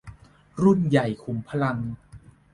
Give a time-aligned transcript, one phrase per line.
[0.63, 1.77] รุ่นใหญ่ขุมพลัง